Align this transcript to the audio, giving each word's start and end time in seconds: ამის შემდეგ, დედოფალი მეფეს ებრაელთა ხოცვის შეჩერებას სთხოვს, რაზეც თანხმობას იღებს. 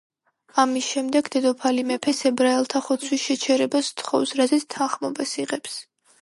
ამის 0.61 0.85
შემდეგ, 0.93 1.27
დედოფალი 1.35 1.83
მეფეს 1.89 2.21
ებრაელთა 2.29 2.81
ხოცვის 2.87 3.27
შეჩერებას 3.27 3.91
სთხოვს, 3.95 4.35
რაზეც 4.41 4.67
თანხმობას 4.77 5.37
იღებს. 5.47 5.79